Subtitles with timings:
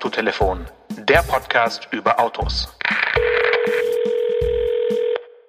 [0.00, 0.60] Autotelefon,
[1.10, 2.74] der Podcast über Autos.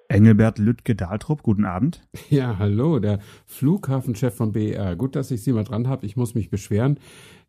[0.08, 2.06] Engelbert Lüttke-Dahltrup, guten Abend.
[2.28, 4.94] Ja, hallo, der Flughafenchef von BER.
[4.96, 6.04] Gut, dass ich Sie mal dran habe.
[6.04, 7.00] Ich muss mich beschweren.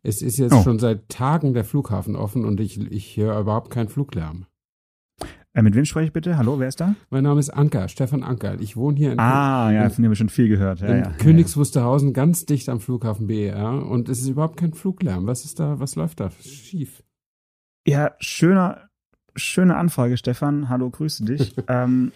[0.02, 0.62] Es ist jetzt oh.
[0.62, 4.46] schon seit Tagen der Flughafen offen und ich, ich höre überhaupt keinen Fluglärm.
[5.54, 6.36] Äh, mit wem spreche ich bitte?
[6.36, 6.96] Hallo, wer ist da?
[7.10, 8.60] Mein Name ist Anker, Stefan Anker.
[8.60, 10.80] Ich wohne hier in, ah, ja, von dem wir schon viel gehört.
[10.80, 14.74] Ja, in ja, Königs Wusterhausen, ganz dicht am Flughafen BER und es ist überhaupt kein
[14.74, 15.28] Fluglärm.
[15.28, 17.04] Was ist da, was läuft da schief?
[17.86, 18.88] Ja, schöner,
[19.36, 20.68] schöne Anfrage, Stefan.
[20.68, 21.54] Hallo, grüße dich.
[21.68, 22.10] ähm,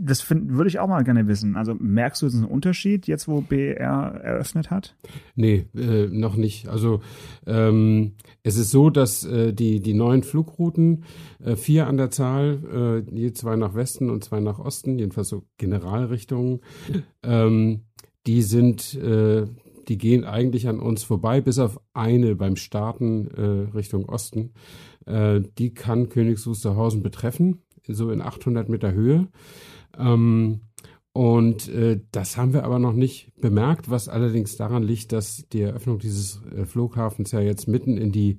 [0.00, 1.56] das find, würde ich auch mal gerne wissen.
[1.56, 4.96] Also merkst du jetzt einen Unterschied jetzt, wo BR eröffnet hat?
[5.34, 6.68] Nee, äh, noch nicht.
[6.68, 7.00] Also
[7.46, 8.12] ähm,
[8.44, 11.04] es ist so, dass äh, die, die neuen Flugrouten,
[11.44, 15.28] äh, vier an der Zahl, äh, je zwei nach Westen und zwei nach Osten, jedenfalls
[15.28, 16.60] so Generalrichtungen,
[17.24, 17.86] ähm,
[18.28, 19.46] die sind, äh,
[19.88, 24.52] die gehen eigentlich an uns vorbei, bis auf eine beim Starten äh, Richtung Osten.
[25.06, 29.28] Äh, die kann Königs Wusterhausen betreffen so in 800 Meter Höhe.
[29.98, 30.60] Ähm,
[31.12, 35.62] und äh, das haben wir aber noch nicht bemerkt, was allerdings daran liegt, dass die
[35.62, 38.38] Eröffnung dieses äh, Flughafens ja jetzt mitten in die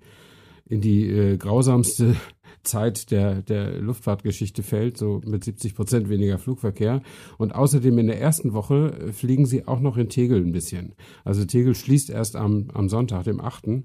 [0.70, 2.16] in die äh, grausamste
[2.64, 7.02] Zeit der, der Luftfahrtgeschichte fällt, so mit 70 Prozent weniger Flugverkehr.
[7.38, 10.94] Und außerdem in der ersten Woche äh, fliegen sie auch noch in Tegel ein bisschen.
[11.24, 13.84] Also Tegel schließt erst am, am Sonntag, dem 8.,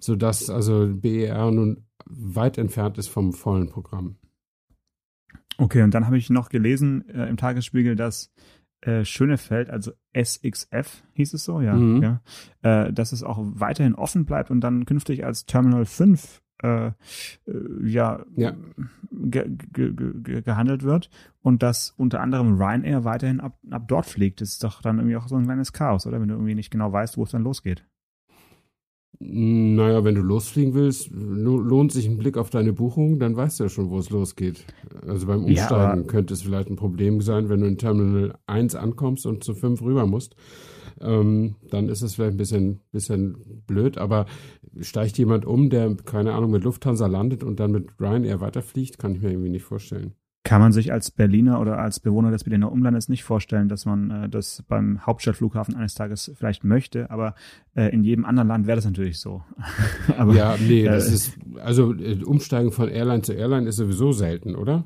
[0.00, 4.16] sodass also BER nun weit entfernt ist vom vollen Programm.
[5.58, 8.32] Okay, und dann habe ich noch gelesen äh, im Tagesspiegel, dass
[8.80, 12.02] äh, Schönefeld, also SXF hieß es so, ja, mhm.
[12.02, 12.20] ja
[12.62, 16.92] äh, dass es auch weiterhin offen bleibt und dann künftig als Terminal 5 äh, äh,
[17.82, 18.54] ja, ja.
[19.10, 24.40] Ge ge ge gehandelt wird und dass unter anderem Ryanair weiterhin ab, ab dort fliegt.
[24.40, 26.20] Das ist doch dann irgendwie auch so ein kleines Chaos, oder?
[26.20, 27.86] Wenn du irgendwie nicht genau weißt, wo es dann losgeht.
[29.18, 33.64] Naja, wenn du losfliegen willst, lohnt sich ein Blick auf deine Buchung, dann weißt du
[33.64, 34.64] ja schon, wo es losgeht.
[35.06, 38.74] Also beim Umsteigen ja, könnte es vielleicht ein Problem sein, wenn du in Terminal 1
[38.74, 40.34] ankommst und zu 5 rüber musst.
[41.00, 44.26] Ähm, dann ist es vielleicht ein bisschen, bisschen blöd, aber
[44.80, 49.14] steigt jemand um, der, keine Ahnung, mit Lufthansa landet und dann mit Ryanair weiterfliegt, kann
[49.14, 52.70] ich mir irgendwie nicht vorstellen kann man sich als Berliner oder als Bewohner des Berliner
[52.70, 57.34] Umlandes nicht vorstellen, dass man äh, das beim Hauptstadtflughafen eines Tages vielleicht möchte, aber
[57.74, 59.42] äh, in jedem anderen Land wäre das natürlich so.
[60.18, 64.12] aber, ja, nee, das äh, ist, also äh, Umsteigen von Airline zu Airline ist sowieso
[64.12, 64.84] selten, oder?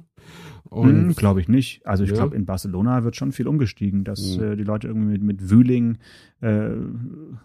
[0.70, 1.84] Hm, glaube ich nicht.
[1.86, 2.16] Also ich ja.
[2.16, 4.42] glaube, in Barcelona wird schon viel umgestiegen, dass mhm.
[4.42, 5.96] äh, die Leute irgendwie mit, mit Wühling
[6.40, 6.70] äh,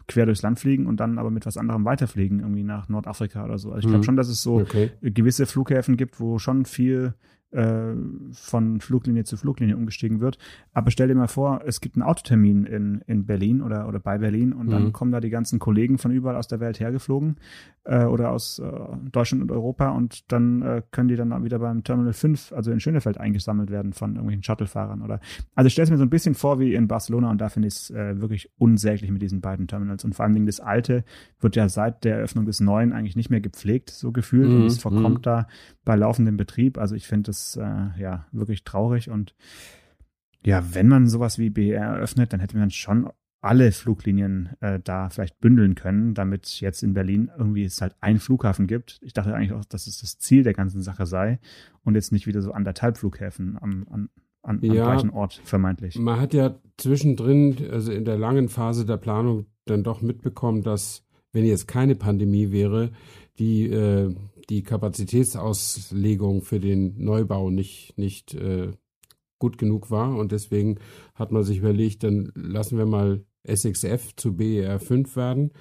[0.07, 3.57] quer durchs Land fliegen und dann aber mit was anderem weiterfliegen, irgendwie nach Nordafrika oder
[3.57, 3.69] so.
[3.69, 4.03] Also ich glaube mhm.
[4.03, 4.91] schon, dass es so okay.
[5.01, 7.13] gewisse Flughäfen gibt, wo schon viel
[7.53, 7.93] äh,
[8.33, 10.37] von Fluglinie zu Fluglinie umgestiegen wird.
[10.73, 14.17] Aber stell dir mal vor, es gibt einen Autotermin in, in Berlin oder, oder bei
[14.17, 14.93] Berlin und dann mhm.
[14.93, 17.37] kommen da die ganzen Kollegen von überall aus der Welt hergeflogen
[17.83, 18.71] äh, oder aus äh,
[19.11, 22.79] Deutschland und Europa und dann äh, können die dann wieder beim Terminal 5, also in
[22.79, 25.19] Schönefeld, eingesammelt werden von irgendwelchen Shuttlefahrern oder.
[25.55, 27.67] Also ich stelle es mir so ein bisschen vor wie in Barcelona und da finde
[27.67, 30.03] ich es äh, wirklich unsäglich mit diesen beiden Terminals.
[30.03, 31.03] Und vor allen Dingen das alte
[31.39, 34.49] wird ja seit der Eröffnung des neuen eigentlich nicht mehr gepflegt, so gefühlt.
[34.49, 34.61] Mhm.
[34.61, 35.23] Und es verkommt mhm.
[35.23, 35.47] da
[35.85, 36.77] bei laufendem Betrieb.
[36.77, 39.35] Also ich finde das äh, ja wirklich traurig und
[40.45, 43.09] ja, wenn man sowas wie BR eröffnet, dann hätte man schon
[43.43, 48.19] alle Fluglinien äh, da vielleicht bündeln können, damit jetzt in Berlin irgendwie es halt einen
[48.19, 48.99] Flughafen gibt.
[49.01, 51.39] Ich dachte eigentlich auch, dass es das Ziel der ganzen Sache sei
[51.83, 54.09] und jetzt nicht wieder so anderthalb Flughäfen am, an,
[54.43, 55.99] an, am ja, gleichen Ort vermeintlich.
[55.99, 61.05] Man hat ja zwischendrin, also in der langen Phase der Planung, dann doch mitbekommen, dass
[61.33, 62.91] wenn jetzt keine Pandemie wäre,
[63.39, 64.15] die äh,
[64.49, 68.71] die Kapazitätsauslegung für den Neubau nicht nicht äh,
[69.39, 70.79] gut genug war und deswegen
[71.15, 75.51] hat man sich überlegt, dann lassen wir mal SXF zu BER5 werden.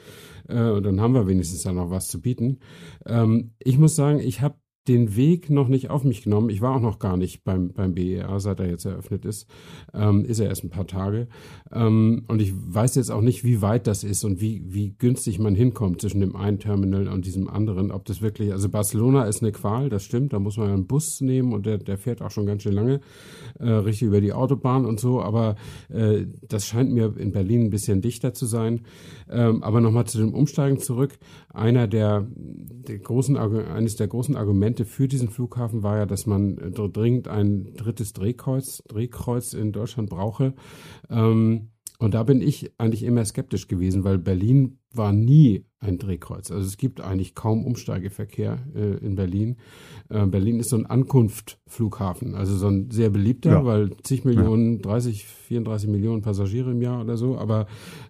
[0.49, 2.61] Äh, und dann haben wir wenigstens da noch was zu bieten.
[3.06, 4.56] Ähm, ich muss sagen, ich habe
[4.88, 6.50] den Weg noch nicht auf mich genommen.
[6.50, 9.47] Ich war auch noch gar nicht beim, beim BER, seit er jetzt eröffnet ist.
[9.94, 11.28] Ähm, ist er erst ein paar Tage.
[11.72, 15.38] Ähm, und ich weiß jetzt auch nicht, wie weit das ist und wie, wie günstig
[15.38, 17.93] man hinkommt zwischen dem einen Terminal und diesem anderen.
[17.93, 20.32] Ob das wirklich, also Barcelona ist eine Qual, das stimmt.
[20.32, 23.00] Da muss man einen Bus nehmen und der, der fährt auch schon ganz schön lange,
[23.61, 25.23] äh, richtig über die Autobahn und so.
[25.23, 25.55] Aber
[25.90, 28.81] äh, das scheint mir in Berlin ein bisschen dichter zu sein.
[29.31, 31.19] Ähm, aber nochmal zu dem Umsteigen zurück.
[31.55, 36.24] Einer der, der großen, eines der großen Argumente, Argumente für diesen Flughafen war ja, dass
[36.24, 40.54] man äh, dringend ein drittes Drehkreuz, Drehkreuz in Deutschland brauche.
[41.10, 41.71] Ähm,
[42.02, 46.50] Und da bin ich eigentlich immer skeptisch gewesen, weil Berlin war nie ein Drehkreuz.
[46.50, 49.58] Also es gibt eigentlich kaum Umsteigeverkehr äh, in Berlin.
[50.08, 53.64] Äh, Berlin ist so ein Ankunftflughafen, also so ein sehr beliebter, ja.
[53.64, 54.82] weil zig Millionen, ja.
[54.82, 57.38] 30, 34 Millionen Passagiere im Jahr oder so.
[57.38, 57.66] Aber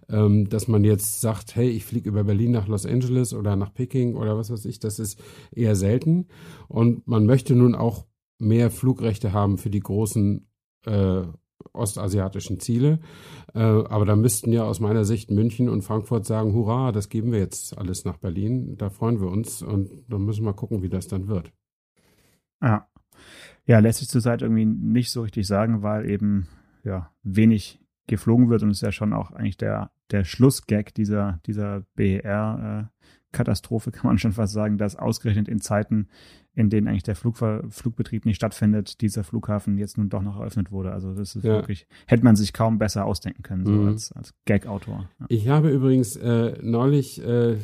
[0.09, 3.75] ähm, dass man jetzt sagt, hey, ich fliege über Berlin nach Los Angeles oder nach
[3.75, 6.29] Peking oder was weiß ich, das ist eher selten.
[6.67, 8.07] Und man möchte nun auch
[8.39, 10.47] mehr Flugrechte haben für die großen
[10.87, 11.21] äh,
[11.71, 12.99] ostasiatischen Ziele.
[13.53, 17.31] Äh, aber da müssten ja aus meiner Sicht München und Frankfurt sagen, hurra, das geben
[17.31, 18.77] wir jetzt alles nach Berlin.
[18.77, 21.51] Da freuen wir uns und dann müssen wir gucken, wie das dann wird.
[22.61, 22.87] Ja.
[23.65, 26.47] Ja, lässt sich zurzeit irgendwie nicht so richtig sagen, weil eben
[26.83, 31.39] ja wenig geflogen wird und es ist ja schon auch eigentlich der, der Schlussgag dieser,
[31.45, 31.85] dieser
[33.33, 36.07] BER-Katastrophe, kann man schon fast sagen, dass ausgerechnet in Zeiten,
[36.53, 40.71] in denen eigentlich der Flugver Flugbetrieb nicht stattfindet, dieser Flughafen jetzt nun doch noch eröffnet
[40.71, 40.91] wurde.
[40.91, 41.55] Also das ist ja.
[41.55, 43.87] wirklich, hätte man sich kaum besser ausdenken können, so mhm.
[43.89, 45.09] als, als Gag-Autor.
[45.19, 45.25] Ja.
[45.29, 47.57] Ich habe übrigens äh, neulich äh,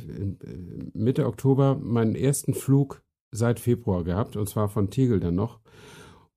[0.93, 5.59] Mitte Oktober meinen ersten Flug seit Februar gehabt, und zwar von Tegel dann noch.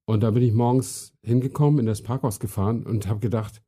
[0.05, 3.63] Und da bin ich morgens hingekommen, in das Parkhaus gefahren und habe gedacht,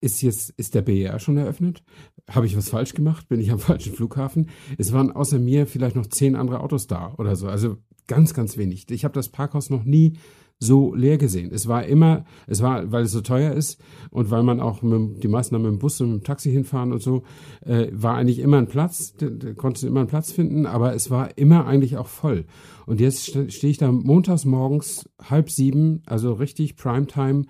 [0.00, 1.82] ist jetzt, ist der BER schon eröffnet?
[2.30, 3.28] Habe ich was falsch gemacht?
[3.28, 4.50] Bin ich am falschen Flughafen?
[4.78, 7.48] Es waren außer mir vielleicht noch zehn andere Autos da oder so.
[7.48, 7.76] Also
[8.06, 8.90] ganz, ganz wenig.
[8.90, 10.18] Ich habe das Parkhaus noch nie
[10.58, 11.50] so leer gesehen.
[11.52, 13.80] Es war immer, es war, weil es so teuer ist
[14.10, 16.92] und weil man auch mit, die meisten mit dem Bus und mit dem Taxi hinfahren
[16.92, 17.24] und so,
[17.62, 19.54] äh, war eigentlich immer ein Platz, du
[19.86, 22.46] immer einen Platz finden, aber es war immer eigentlich auch voll.
[22.86, 27.44] Und jetzt stehe ich da montags morgens halb sieben, also richtig Primetime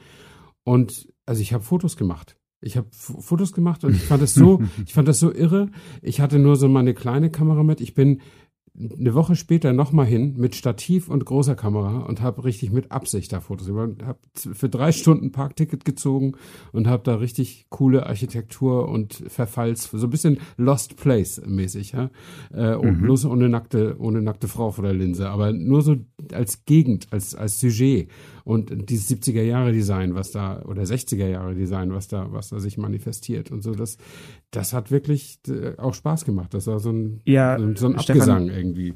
[0.64, 2.36] und also ich habe Fotos gemacht.
[2.64, 5.70] Ich habe Fotos gemacht und ich fand das so, ich fand das so irre.
[6.02, 7.80] Ich hatte nur so meine kleine Kamera mit.
[7.80, 8.20] Ich bin
[8.76, 13.32] eine Woche später nochmal hin mit Stativ und großer Kamera und habe richtig mit Absicht
[13.32, 14.02] da Fotos gemacht.
[14.04, 16.32] Habe für drei Stunden Parkticket gezogen
[16.72, 22.10] und habe da richtig coole Architektur und Verfalls, so ein bisschen Lost Place mäßig, ja.
[22.52, 23.02] Äh, mhm.
[23.02, 25.96] Bloß ohne nackte, ohne nackte Frau vor der Linse, aber nur so
[26.32, 28.08] als Gegend, als, als Sujet
[28.44, 32.60] und dieses 70er Jahre Design, was da, oder 60er Jahre Design, was da, was da
[32.60, 33.96] sich manifestiert und so, das,
[34.50, 36.52] das hat wirklich äh, auch Spaß gemacht.
[36.52, 38.94] Das war so ein, ja, so, so ein Abgesang Stefan, irgendwie.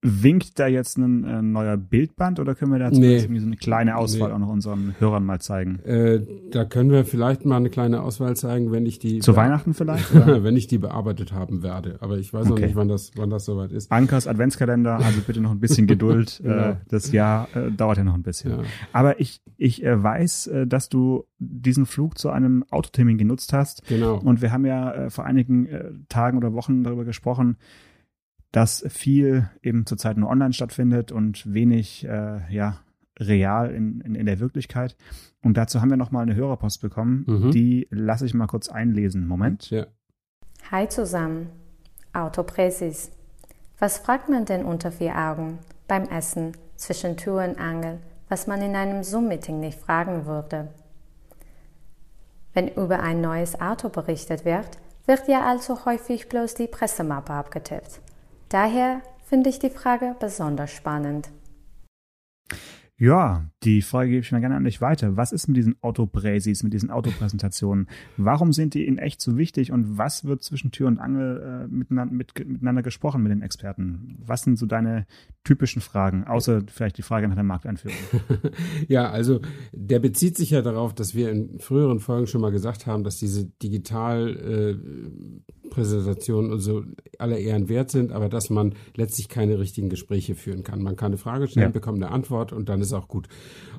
[0.00, 3.16] Winkt da jetzt ein äh, neuer Bildband oder können wir da nee.
[3.16, 4.34] irgendwie so eine kleine Auswahl nee.
[4.34, 5.80] auch noch unseren Hörern mal zeigen?
[5.80, 6.20] Äh,
[6.52, 9.18] da können wir vielleicht mal eine kleine Auswahl zeigen, wenn ich die.
[9.18, 10.14] Zu Weihnachten vielleicht?
[10.14, 11.96] wenn ich die bearbeitet haben werde.
[12.00, 12.50] Aber ich weiß okay.
[12.50, 13.90] noch nicht, wann das, wann das soweit ist.
[13.90, 16.40] Ankers Adventskalender, also bitte noch ein bisschen Geduld.
[16.44, 16.54] genau.
[16.54, 18.52] äh, das Jahr äh, dauert ja noch ein bisschen.
[18.52, 18.62] Ja.
[18.92, 23.84] Aber ich, ich äh, weiß, dass du diesen Flug zu einem Autotermin genutzt hast.
[23.88, 24.18] Genau.
[24.18, 27.56] Und wir haben ja vor einigen Tagen oder Wochen darüber gesprochen,
[28.52, 32.80] dass viel eben zurzeit nur online stattfindet und wenig äh, ja
[33.18, 34.96] real in, in, in der Wirklichkeit.
[35.42, 37.24] Und dazu haben wir nochmal eine Hörerpost bekommen.
[37.26, 37.50] Mhm.
[37.50, 39.26] Die lasse ich mal kurz einlesen.
[39.26, 39.70] Moment.
[39.70, 39.86] Ja.
[40.70, 41.48] Hi zusammen.
[42.12, 43.10] Autopräsis.
[43.78, 47.98] Was fragt man denn unter vier Augen beim Essen zwischen Tür und Angel,
[48.28, 50.68] was man in einem Zoom-Meeting nicht fragen würde?
[52.54, 54.68] Wenn über ein neues Auto berichtet wird,
[55.06, 58.00] wird ja allzu häufig bloß die Pressemappe abgetippt.
[58.48, 61.28] Daher finde ich die Frage besonders spannend.
[62.96, 65.16] Ja, die Frage gebe ich mir gerne an dich weiter.
[65.16, 67.88] Was ist mit diesen Autopräsis, mit diesen Autopräsentationen?
[68.16, 71.66] Warum sind die in echt so wichtig und was wird zwischen Tür und Angel äh,
[71.66, 74.16] miteinander, mit, miteinander gesprochen mit den Experten?
[74.24, 75.06] Was sind so deine
[75.42, 77.98] typischen Fragen, außer vielleicht die Frage nach der Markteinführung?
[78.88, 79.40] ja, also
[79.72, 83.18] der bezieht sich ja darauf, dass wir in früheren Folgen schon mal gesagt haben, dass
[83.18, 86.84] diese Digitalpräsentationen äh, und so
[87.18, 90.80] alle Ehren wert sind, aber dass man letztlich keine richtigen Gespräche führen kann.
[90.80, 91.72] Man kann eine Frage stellen, ja.
[91.72, 93.26] bekommt eine Antwort und dann ist auch gut.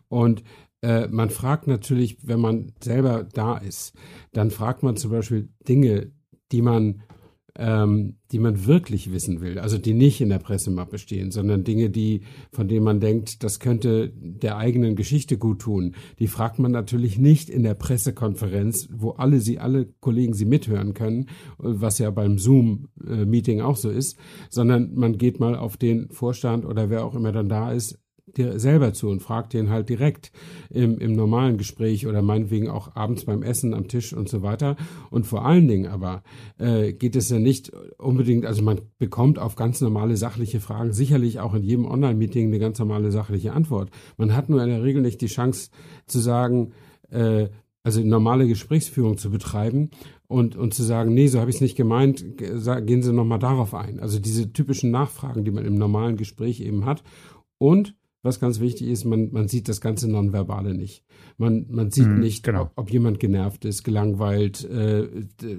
[0.07, 0.43] Und
[0.81, 3.93] äh, man fragt natürlich, wenn man selber da ist,
[4.31, 6.11] dann fragt man zum Beispiel Dinge,
[6.51, 7.03] die man
[7.59, 11.89] ähm, die man wirklich wissen will, also die nicht in der Pressemappe stehen, sondern Dinge,
[11.89, 12.21] die,
[12.53, 15.95] von denen man denkt, das könnte der eigenen Geschichte gut tun.
[16.19, 20.93] Die fragt man natürlich nicht in der Pressekonferenz, wo alle sie, alle Kollegen sie mithören
[20.93, 21.25] können,
[21.57, 24.17] was ja beim Zoom-Meeting auch so ist,
[24.49, 27.99] sondern man geht mal auf den Vorstand oder wer auch immer dann da ist,
[28.37, 30.31] dir selber zu und frag den halt direkt
[30.69, 34.75] im, im normalen Gespräch oder meinetwegen auch abends beim Essen am Tisch und so weiter.
[35.09, 36.23] Und vor allen Dingen aber
[36.57, 41.39] äh, geht es ja nicht unbedingt, also man bekommt auf ganz normale sachliche Fragen sicherlich
[41.39, 43.89] auch in jedem Online-Meeting eine ganz normale sachliche Antwort.
[44.17, 45.69] Man hat nur in der Regel nicht die Chance
[46.05, 46.71] zu sagen,
[47.09, 47.47] äh,
[47.83, 49.89] also normale Gesprächsführung zu betreiben
[50.27, 53.73] und, und zu sagen, nee, so habe ich es nicht gemeint, gehen Sie nochmal darauf
[53.73, 53.99] ein.
[53.99, 57.03] Also diese typischen Nachfragen, die man im normalen Gespräch eben hat.
[57.57, 61.03] Und was ganz wichtig ist, man, man sieht das ganze Nonverbale nicht.
[61.37, 62.63] Man, man sieht mhm, nicht, genau.
[62.63, 65.07] ob, ob, jemand genervt ist, gelangweilt, äh,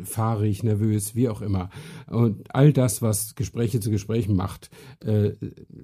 [0.05, 1.71] fahrig, nervös, wie auch immer.
[2.07, 5.31] Und all das, was Gespräche zu Gesprächen macht, äh,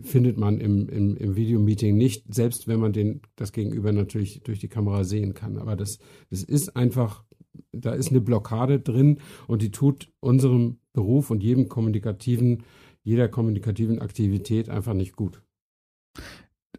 [0.02, 4.58] findet man im, im, im Videomeeting nicht, selbst wenn man den, das Gegenüber natürlich durch
[4.58, 5.56] die Kamera sehen kann.
[5.56, 7.24] Aber das, das ist einfach,
[7.72, 12.64] da ist eine Blockade drin und die tut unserem Beruf und jedem kommunikativen,
[13.02, 15.40] jeder kommunikativen Aktivität einfach nicht gut.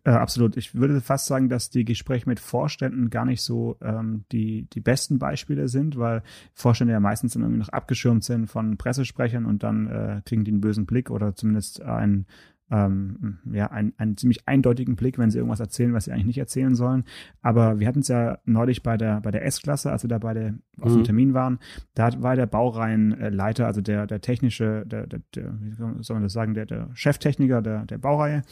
[0.08, 0.56] Äh, absolut.
[0.56, 4.80] Ich würde fast sagen, dass die Gespräche mit Vorständen gar nicht so ähm, die, die
[4.80, 6.24] besten Beispiele sind, weil
[6.54, 10.52] Vorstände ja meistens dann irgendwie noch abgeschirmt sind von Pressesprechern und dann äh, kriegen die
[10.52, 12.26] einen bösen Blick oder zumindest einen,
[12.70, 16.38] ähm, ja, einen, einen ziemlich eindeutigen Blick, wenn sie irgendwas erzählen, was sie eigentlich nicht
[16.38, 17.06] erzählen sollen.
[17.42, 20.60] Aber wir hatten es ja neulich bei der, bei der S-Klasse, als wir da beide
[20.82, 21.06] auf dem mhm.
[21.06, 21.60] Termin waren,
[21.94, 26.34] da war der Baureihenleiter, also der, der technische, der, der, der, wie soll man das
[26.34, 28.44] sagen, der, der Cheftechniker der, der Baureihe.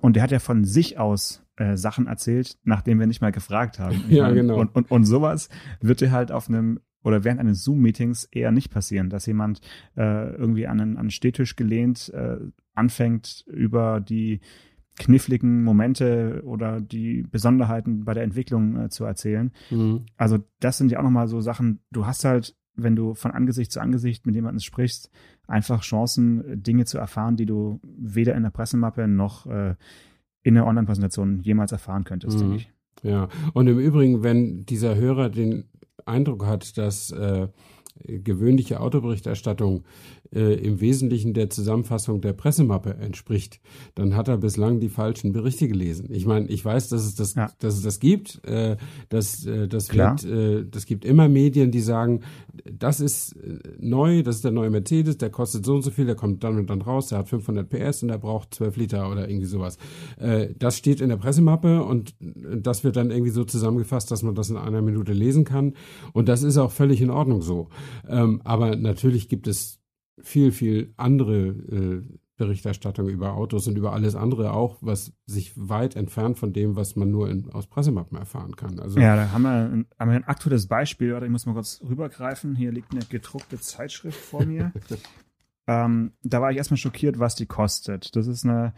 [0.00, 3.78] Und der hat ja von sich aus äh, Sachen erzählt, nachdem wir nicht mal gefragt
[3.78, 4.04] haben.
[4.08, 4.58] ja, genau.
[4.58, 5.48] Und, und, und sowas
[5.80, 9.60] wird dir halt auf einem oder während eines Zoom-Meetings eher nicht passieren, dass jemand
[9.96, 12.38] äh, irgendwie an einen, an einen Stehtisch gelehnt äh,
[12.74, 14.40] anfängt, über die
[14.96, 19.52] kniffligen Momente oder die Besonderheiten bei der Entwicklung äh, zu erzählen.
[19.70, 20.06] Mhm.
[20.16, 23.70] Also das sind ja auch nochmal so Sachen, du hast halt, wenn du von Angesicht
[23.70, 25.10] zu Angesicht mit jemandem sprichst,
[25.46, 29.74] einfach Chancen, Dinge zu erfahren, die du weder in der Pressemappe noch äh,
[30.42, 32.40] in der Online-Präsentation jemals erfahren könntest, mhm.
[32.40, 32.70] denke ich.
[33.02, 35.64] Ja, und im Übrigen, wenn dieser Hörer den
[36.04, 37.48] Eindruck hat, dass äh,
[38.04, 39.84] gewöhnliche Autoberichterstattung
[40.34, 43.60] äh, im Wesentlichen der Zusammenfassung der Pressemappe entspricht,
[43.94, 46.08] dann hat er bislang die falschen Berichte gelesen.
[46.10, 47.50] Ich meine, ich weiß, dass es das, ja.
[47.58, 48.44] dass es das gibt.
[48.44, 48.76] Äh,
[49.08, 52.20] dass, äh, das wird, äh, das gibt immer Medien, die sagen,
[52.70, 56.06] das ist äh, neu, das ist der neue Mercedes, der kostet so und so viel,
[56.06, 59.10] der kommt dann und dann raus, der hat 500 PS und der braucht 12 Liter
[59.10, 59.78] oder irgendwie sowas.
[60.18, 64.34] Äh, das steht in der Pressemappe und das wird dann irgendwie so zusammengefasst, dass man
[64.34, 65.74] das in einer Minute lesen kann.
[66.12, 67.68] Und das ist auch völlig in Ordnung so.
[68.08, 69.80] Ähm, aber natürlich gibt es
[70.22, 72.02] viel, viel andere äh,
[72.36, 76.96] Berichterstattung über Autos und über alles andere auch, was sich weit entfernt von dem, was
[76.96, 78.80] man nur in, aus Pressemappen erfahren kann.
[78.80, 81.12] Also ja, da haben wir, ein, haben wir ein aktuelles Beispiel.
[81.12, 82.56] Warte, ich muss mal kurz rübergreifen.
[82.56, 84.72] Hier liegt eine gedruckte Zeitschrift vor mir.
[85.68, 88.16] ähm, da war ich erstmal schockiert, was die kostet.
[88.16, 88.74] Das ist eine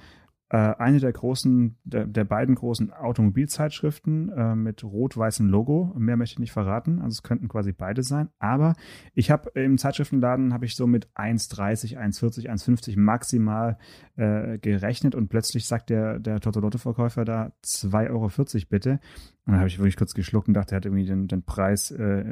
[0.55, 5.93] eine der großen, der, der beiden großen Automobilzeitschriften äh, mit rot-weißem Logo.
[5.99, 7.00] Mehr möchte ich nicht verraten.
[7.00, 8.29] Also es könnten quasi beide sein.
[8.38, 8.75] Aber
[9.15, 13.76] ich habe im Zeitschriftenladen habe ich so mit 1,30, 1,40, 1,50 maximal
[14.17, 18.31] äh, gerechnet und plötzlich sagt der, der Totolotte-Verkäufer da 2,40 Euro
[18.69, 19.00] bitte.
[19.47, 21.91] Und dann habe ich wirklich kurz geschluckt und dachte, er hat irgendwie den, den Preis
[21.91, 22.25] äh,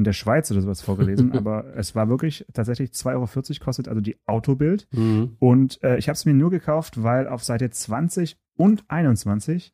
[0.00, 4.00] in der Schweiz oder sowas vorgelesen, aber es war wirklich tatsächlich 2,40 Euro kostet also
[4.00, 4.88] die Autobild.
[4.92, 5.36] Mhm.
[5.38, 9.72] Und äh, ich habe es mir nur gekauft, weil auf Seite 20 und 21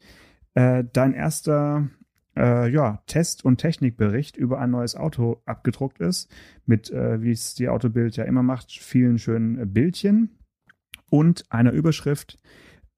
[0.54, 1.88] äh, dein erster
[2.36, 6.28] äh, ja, Test- und Technikbericht über ein neues Auto abgedruckt ist,
[6.66, 10.38] mit, äh, wie es die Autobild ja immer macht, vielen schönen Bildchen
[11.08, 12.36] und einer Überschrift,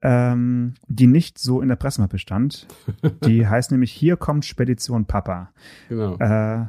[0.00, 2.68] ähm, die nicht so in der Pressemappe stand.
[3.24, 5.52] Die heißt nämlich Hier kommt Spedition Papa.
[5.88, 6.16] Genau.
[6.18, 6.66] Äh,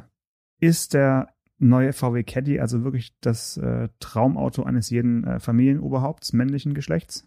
[0.60, 6.74] ist der neue VW Caddy also wirklich das äh, Traumauto eines jeden äh, Familienoberhaupts männlichen
[6.74, 7.26] Geschlechts?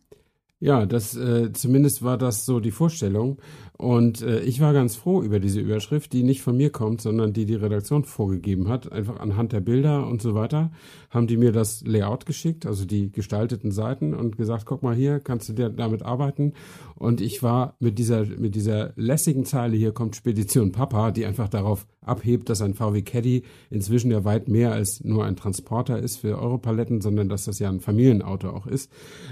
[0.64, 3.38] Ja, das äh, zumindest war das so die Vorstellung.
[3.78, 7.34] Und äh, ich war ganz froh über diese Überschrift, die nicht von mir kommt, sondern
[7.34, 8.90] die die Redaktion vorgegeben hat.
[8.90, 10.72] Einfach anhand der Bilder und so weiter
[11.10, 15.20] haben die mir das Layout geschickt, also die gestalteten Seiten und gesagt, guck mal hier,
[15.20, 16.54] kannst du dir damit arbeiten.
[16.96, 21.50] Und ich war mit dieser, mit dieser lässigen Zeile, hier kommt Spedition Papa, die einfach
[21.50, 26.18] darauf abhebt, dass ein VW Caddy inzwischen ja weit mehr als nur ein Transporter ist
[26.18, 28.92] für Europaletten, sondern dass das ja ein Familienauto auch ist.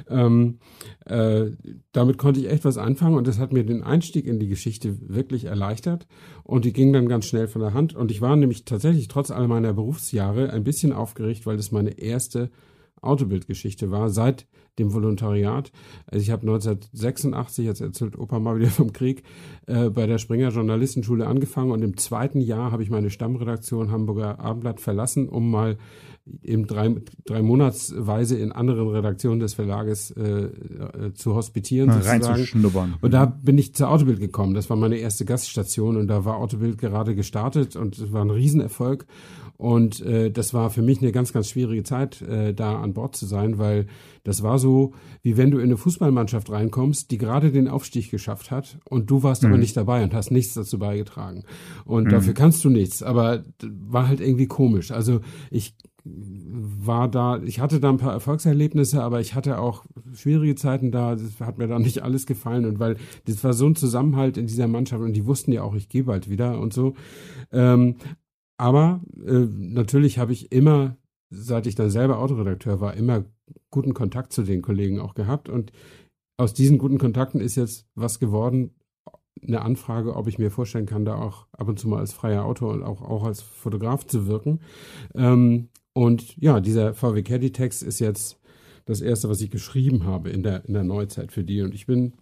[0.09, 0.59] Ähm,
[1.05, 1.51] äh,
[1.91, 4.97] damit konnte ich echt was anfangen und das hat mir den Einstieg in die Geschichte
[5.07, 6.07] wirklich erleichtert
[6.43, 9.31] und die ging dann ganz schnell von der Hand und ich war nämlich tatsächlich trotz
[9.31, 12.49] all meiner Berufsjahre ein bisschen aufgeregt, weil das meine erste
[13.01, 14.48] Autobildgeschichte war, seit
[14.79, 15.72] dem Volontariat.
[16.05, 19.24] Also ich habe 1986, jetzt erzählt Opa mal wieder vom Krieg,
[19.67, 24.39] äh, bei der Springer Journalistenschule angefangen und im zweiten Jahr habe ich meine Stammredaktion Hamburger
[24.39, 25.77] Abendblatt verlassen, um mal
[26.43, 31.88] eben drei, drei Monatsweise in anderen Redaktionen des Verlages äh, äh, zu hospitieren.
[31.88, 32.46] Na, sozusagen.
[33.01, 34.53] Und da bin ich zur Autobild gekommen.
[34.53, 38.29] Das war meine erste Gaststation und da war Autobild gerade gestartet und es war ein
[38.29, 39.05] Riesenerfolg.
[39.62, 43.15] Und äh, das war für mich eine ganz, ganz schwierige Zeit, äh, da an Bord
[43.15, 43.86] zu sein, weil
[44.24, 48.50] das war so, wie wenn du in eine Fußballmannschaft reinkommst, die gerade den Aufstieg geschafft
[48.50, 49.50] hat und du warst mhm.
[49.50, 51.44] aber nicht dabei und hast nichts dazu beigetragen.
[51.86, 52.10] Und mhm.
[52.10, 54.89] dafür kannst du nichts, aber war halt irgendwie komisch.
[54.89, 55.20] Also
[55.51, 60.91] ich war da, ich hatte da ein paar Erfolgserlebnisse, aber ich hatte auch schwierige Zeiten
[60.91, 61.15] da.
[61.15, 62.65] Das hat mir da nicht alles gefallen.
[62.65, 65.75] Und weil das war so ein Zusammenhalt in dieser Mannschaft und die wussten ja auch,
[65.75, 66.96] ich gehe bald wieder und so.
[67.51, 67.98] Ähm,
[68.62, 70.96] aber äh, natürlich habe ich immer,
[71.32, 73.25] seit ich dann selber Autoredakteur war, immer
[73.72, 75.50] guten Kontakt zu den Kollegen auch gehabt.
[75.50, 75.72] Und
[76.38, 78.75] aus diesen guten Kontakten ist jetzt was geworden,
[79.41, 82.46] eine Anfrage, ob ich mir vorstellen kann, da auch ab und zu mal als freier
[82.46, 84.60] Autor und auch, auch als Fotograf zu wirken.
[85.15, 88.39] Ähm, und ja, dieser VW Caddy Text ist jetzt
[88.86, 91.63] das erste, was ich geschrieben habe in der, in der Neuzeit für die.
[91.63, 92.13] Und ich bin,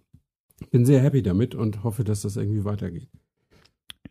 [0.70, 3.10] bin sehr happy damit und hoffe, dass das irgendwie weitergeht.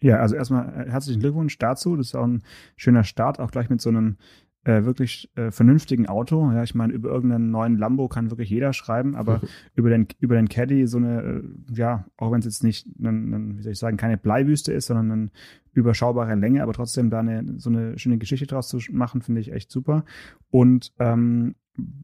[0.01, 1.95] Ja, also erstmal äh, herzlichen Glückwunsch dazu.
[1.95, 2.43] Das ist auch ein
[2.75, 4.17] schöner Start, auch gleich mit so einem
[4.65, 6.51] äh, wirklich äh, vernünftigen Auto.
[6.51, 9.41] Ja, ich meine, über irgendeinen neuen Lambo kann wirklich jeder schreiben, aber
[9.75, 13.33] über den über den Caddy so eine, äh, ja, auch wenn es jetzt nicht, ein,
[13.33, 15.29] ein, wie soll ich sagen, keine Bleiwüste ist, sondern eine
[15.73, 19.51] überschaubare Länge, aber trotzdem da eine so eine schöne Geschichte draus zu machen, finde ich
[19.51, 20.03] echt super.
[20.49, 21.55] Und ähm,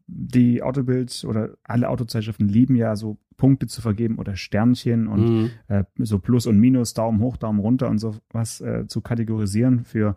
[0.08, 5.50] die Autobild oder alle Autozeitschriften lieben ja so Punkte zu vergeben oder Sternchen und mhm.
[5.68, 10.16] äh, so Plus und Minus, Daumen hoch, Daumen runter und sowas äh, zu kategorisieren für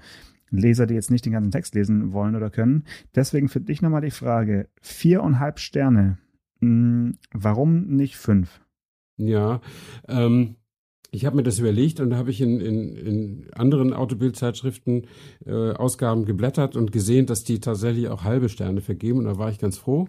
[0.51, 2.85] Leser, die jetzt nicht den ganzen Text lesen wollen oder können.
[3.15, 6.19] Deswegen für dich nochmal die Frage, viereinhalb Sterne,
[6.61, 8.61] hm, warum nicht fünf?
[9.17, 9.61] Ja,
[10.09, 10.57] ähm,
[11.11, 15.07] ich habe mir das überlegt und habe ich in, in, in anderen Autobildzeitschriften
[15.47, 19.51] äh, Ausgaben geblättert und gesehen, dass die tatsächlich auch halbe Sterne vergeben und da war
[19.51, 20.09] ich ganz froh.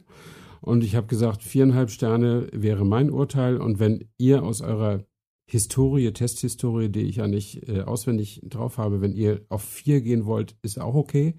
[0.61, 5.05] Und ich habe gesagt, viereinhalb Sterne wäre mein Urteil und wenn ihr aus eurer
[5.49, 9.01] Historie, Testhistorie, die ich ja nicht äh, auswendig drauf habe.
[9.01, 11.33] Wenn ihr auf vier gehen wollt, ist auch okay.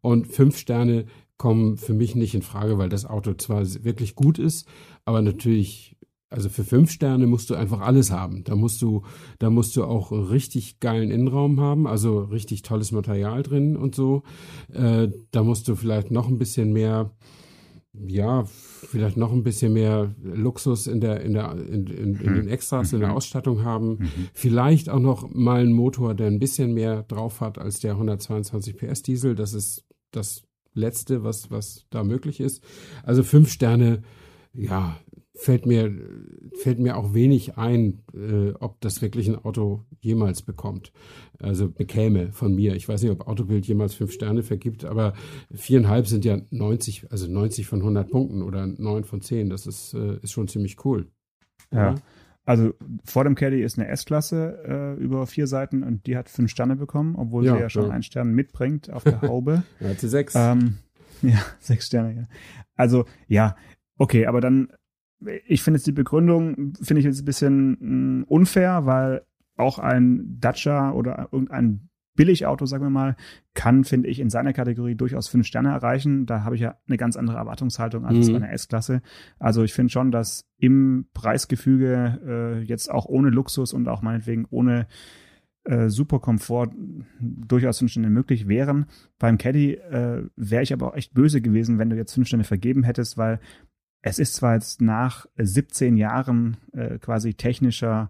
[0.00, 4.40] Und fünf Sterne kommen für mich nicht in Frage, weil das Auto zwar wirklich gut
[4.40, 4.66] ist,
[5.04, 5.95] aber natürlich,
[6.36, 8.44] also für fünf Sterne musst du einfach alles haben.
[8.44, 9.02] Da musst du,
[9.38, 14.22] da musst du auch richtig geilen Innenraum haben, also richtig tolles Material drin und so.
[14.72, 17.10] Äh, da musst du vielleicht noch ein bisschen mehr
[18.06, 22.48] ja, vielleicht noch ein bisschen mehr Luxus in der, in der, in, in, in den
[22.48, 23.14] Extras, in der mhm.
[23.14, 23.98] Ausstattung haben.
[23.98, 24.28] Mhm.
[24.34, 28.76] Vielleicht auch noch mal einen Motor, der ein bisschen mehr drauf hat als der 122
[28.76, 29.34] PS Diesel.
[29.34, 30.42] Das ist das
[30.74, 32.62] Letzte, was, was da möglich ist.
[33.02, 34.02] Also fünf Sterne,
[34.52, 34.98] ja,
[35.36, 35.92] fällt mir,
[36.54, 40.92] fällt mir auch wenig ein, äh, ob das wirklich ein Auto jemals bekommt.
[41.38, 42.74] Also bekäme von mir.
[42.74, 45.12] Ich weiß nicht, ob Autobild jemals fünf Sterne vergibt, aber
[45.50, 49.50] viereinhalb sind ja 90, also 90 von 100 Punkten oder neun von zehn.
[49.50, 51.10] Das ist, äh, ist schon ziemlich cool.
[51.70, 51.94] Ja.
[51.94, 51.94] ja.
[52.46, 52.72] Also
[53.04, 54.62] vor dem Caddy ist eine S-Klasse
[54.98, 57.86] äh, über vier Seiten und die hat fünf Sterne bekommen, obwohl ja, sie ja schon
[57.86, 57.90] ja.
[57.90, 59.64] einen Stern mitbringt auf der Haube.
[59.80, 60.34] ja, hat sie sechs.
[60.36, 60.78] Ähm,
[61.22, 62.14] ja, sechs Sterne.
[62.14, 62.22] Ja.
[62.76, 63.56] Also ja,
[63.98, 64.68] okay, aber dann
[65.46, 69.22] ich finde jetzt die Begründung, finde ich jetzt ein bisschen mm, unfair, weil
[69.56, 73.16] auch ein Dacia oder irgendein Billigauto, sagen wir mal,
[73.54, 76.26] kann, finde ich, in seiner Kategorie durchaus fünf Sterne erreichen.
[76.26, 78.32] Da habe ich ja eine ganz andere Erwartungshaltung als mhm.
[78.32, 79.02] bei einer S-Klasse.
[79.38, 84.46] Also ich finde schon, dass im Preisgefüge äh, jetzt auch ohne Luxus und auch meinetwegen
[84.50, 84.86] ohne
[85.64, 86.70] äh, Superkomfort
[87.20, 88.86] durchaus fünf Sterne möglich wären.
[89.18, 92.44] Beim Caddy äh, wäre ich aber auch echt böse gewesen, wenn du jetzt fünf Sterne
[92.44, 93.40] vergeben hättest, weil
[94.08, 98.08] es ist zwar jetzt nach 17 Jahren äh, quasi technischer,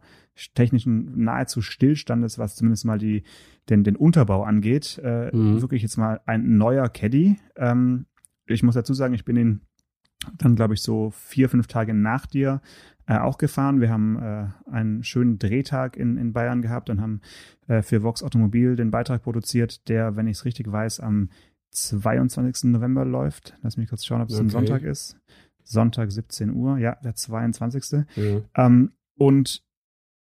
[0.54, 3.22] technischen nahezu Stillstandes, was zumindest mal die,
[3.70, 5.62] den, den Unterbau angeht, äh, mhm.
[5.62, 7.38] wirklich jetzt mal ein neuer Caddy.
[7.56, 8.04] Ähm,
[8.44, 9.60] ich muss dazu sagen, ich bin ihn
[10.36, 12.60] dann, glaube ich, so vier, fünf Tage nach dir
[13.06, 13.80] äh, auch gefahren.
[13.80, 17.22] Wir haben äh, einen schönen Drehtag in, in Bayern gehabt und haben
[17.68, 21.30] äh, für Vox Automobil den Beitrag produziert, der, wenn ich es richtig weiß, am
[21.70, 22.70] 22.
[22.70, 23.54] November läuft.
[23.62, 24.44] Lass mich kurz schauen, ob es okay.
[24.44, 25.18] ein Sonntag ist.
[25.66, 28.04] Sonntag 17 Uhr, ja, der 22.
[28.14, 28.40] Ja.
[28.54, 29.64] Ähm, und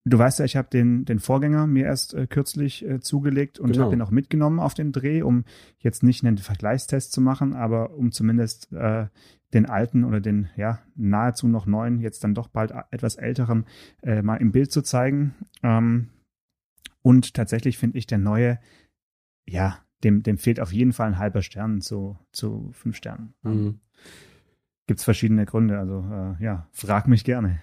[0.05, 3.71] du weißt ja, ich habe den, den Vorgänger mir erst äh, kürzlich äh, zugelegt und
[3.71, 3.85] genau.
[3.85, 5.45] habe den auch mitgenommen auf den Dreh, um
[5.79, 9.07] jetzt nicht einen Vergleichstest zu machen, aber um zumindest äh,
[9.53, 13.65] den alten oder den ja nahezu noch neuen, jetzt dann doch bald etwas älteren
[14.01, 15.33] äh, mal im Bild zu zeigen.
[15.61, 16.09] Ähm,
[17.01, 18.59] und tatsächlich finde ich der neue,
[19.47, 23.33] ja, dem, dem fehlt auf jeden Fall ein halber Stern zu, zu fünf Sternen.
[23.43, 23.79] Mhm.
[24.87, 27.59] Gibt es verschiedene Gründe, also äh, ja, frag mich gerne.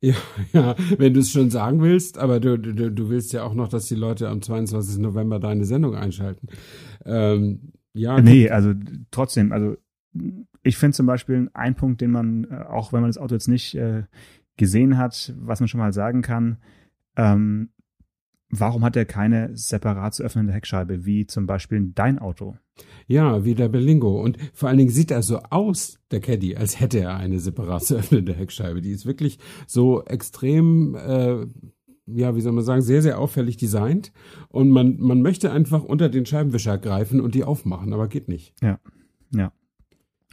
[0.00, 0.14] Ja,
[0.52, 3.68] ja, wenn du es schon sagen willst, aber du, du, du willst ja auch noch,
[3.68, 4.98] dass die Leute am 22.
[4.98, 6.48] November deine Sendung einschalten.
[7.06, 8.20] Ähm, ja.
[8.20, 8.74] Nee, also
[9.10, 9.76] trotzdem, also
[10.62, 13.48] ich finde zum Beispiel ein Punkt, den man, äh, auch wenn man das Auto jetzt
[13.48, 14.02] nicht äh,
[14.56, 16.58] gesehen hat, was man schon mal sagen kann,
[17.16, 17.70] ähm,
[18.60, 22.56] warum hat er keine separat zu öffnende Heckscheibe, wie zum Beispiel dein Auto?
[23.06, 24.20] Ja, wie der Berlingo.
[24.20, 27.84] Und vor allen Dingen sieht er so aus, der Caddy, als hätte er eine separat
[27.84, 28.80] zu öffnende Heckscheibe.
[28.80, 31.46] Die ist wirklich so extrem, äh,
[32.06, 34.12] ja, wie soll man sagen, sehr, sehr auffällig designt.
[34.48, 38.54] Und man, man möchte einfach unter den Scheibenwischer greifen und die aufmachen, aber geht nicht.
[38.62, 38.78] Ja,
[39.30, 39.52] ja.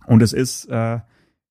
[0.07, 0.99] Und es ist äh,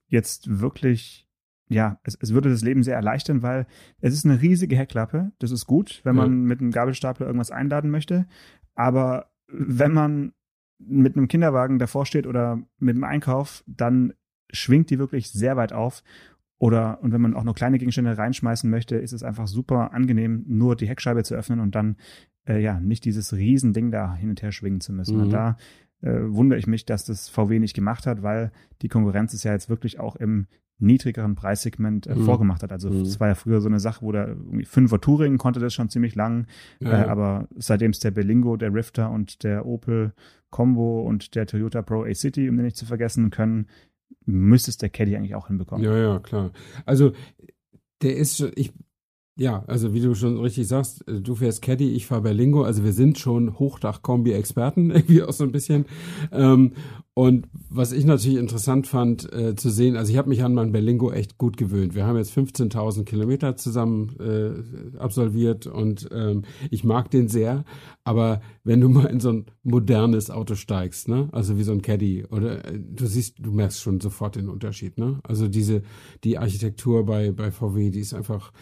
[0.09, 1.29] jetzt wirklich,
[1.71, 3.67] ja, es, es würde das Leben sehr erleichtern, weil
[4.01, 5.33] es ist eine riesige Heckklappe.
[5.39, 6.49] Das ist gut, wenn man ja.
[6.49, 8.27] mit einem Gabelstapler irgendwas einladen möchte.
[8.75, 10.33] Aber wenn man
[10.79, 14.15] mit einem Kinderwagen davor steht oder mit einem Einkauf, dann
[14.51, 16.03] schwingt die wirklich sehr weit auf.
[16.59, 20.45] Oder, und wenn man auch noch kleine Gegenstände reinschmeißen möchte, ist es einfach super angenehm,
[20.49, 21.97] nur die Heckscheibe zu öffnen und dann,
[22.47, 25.17] äh, ja, nicht dieses Riesending da hin und her schwingen zu müssen.
[25.17, 25.23] Mhm.
[25.23, 25.57] Und da
[26.03, 28.51] äh, wundere ich mich, dass das VW nicht gemacht hat, weil
[28.83, 30.49] die Konkurrenz ist ja jetzt wirklich auch im
[30.81, 32.25] niedrigeren Preissegment äh, mhm.
[32.25, 32.73] vorgemacht hat.
[32.73, 33.21] Also es mhm.
[33.21, 36.15] war ja früher so eine Sache, wo da irgendwie Fünfer Touring konnte das schon ziemlich
[36.15, 36.47] lang,
[36.81, 37.05] ja.
[37.05, 40.13] äh, aber seitdem es der Berlingo, der Rifter und der Opel
[40.51, 43.67] Combo und der Toyota Pro A-City, um den nicht zu vergessen können,
[44.27, 45.85] müsste es der Caddy eigentlich auch hinbekommen.
[45.85, 46.51] Ja, ja, klar.
[46.87, 47.13] Also
[48.03, 48.73] der ist, ich
[49.41, 52.85] ja, also wie du schon richtig sagst, äh, du fährst Caddy, ich fahre Berlingo, also
[52.85, 55.87] wir sind schon Hochdach-Kombi-Experten, irgendwie auch so ein bisschen.
[56.31, 56.73] Ähm,
[57.15, 60.71] und was ich natürlich interessant fand äh, zu sehen, also ich habe mich an mein
[60.71, 61.95] Berlingo echt gut gewöhnt.
[61.95, 67.65] Wir haben jetzt 15.000 Kilometer zusammen äh, absolviert und ähm, ich mag den sehr.
[68.05, 71.83] Aber wenn du mal in so ein modernes Auto steigst, ne, also wie so ein
[71.83, 75.19] Caddy, oder äh, du siehst, du merkst schon sofort den Unterschied, ne?
[75.23, 75.83] Also diese
[76.25, 78.53] die Architektur bei bei VW, die ist einfach,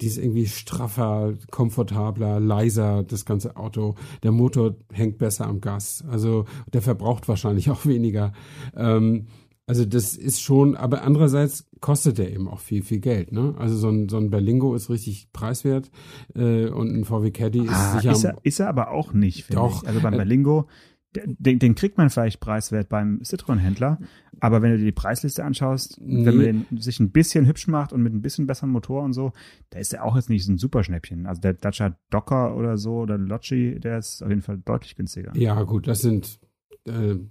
[0.00, 3.94] die ist irgendwie straffer, komfortabler, leiser, das ganze Auto.
[4.22, 8.32] Der Motor hängt besser am Gas, also der verbraucht wahrscheinlich auch weniger weniger.
[8.76, 9.26] Ähm,
[9.66, 13.32] also das ist schon, aber andererseits kostet der eben auch viel, viel Geld.
[13.32, 13.54] Ne?
[13.58, 15.90] Also so ein, so ein Berlingo ist richtig preiswert
[16.34, 18.12] äh, und ein VW Caddy ist ah, sicher.
[18.12, 19.82] Ist er, ist er aber auch nicht, doch.
[19.82, 19.88] Ich.
[19.88, 20.68] Also beim äh, Berlingo,
[21.14, 23.98] den, den kriegt man vielleicht preiswert beim Citroën-Händler,
[24.40, 26.24] aber wenn du dir die Preisliste anschaust, nee.
[26.24, 29.12] wenn man den sich ein bisschen hübsch macht und mit ein bisschen besseren Motor und
[29.12, 29.32] so,
[29.68, 31.26] da ist er auch jetzt nicht so ein Superschnäppchen.
[31.26, 35.32] Also der Dacia Docker oder so oder Logi, der ist auf jeden Fall deutlich günstiger.
[35.36, 36.40] Ja, gut, das sind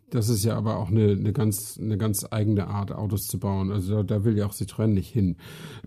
[0.10, 3.72] das ist ja aber auch eine, eine, ganz, eine ganz eigene Art, Autos zu bauen.
[3.72, 5.38] Also da, da will ja auch Citroën nicht hin.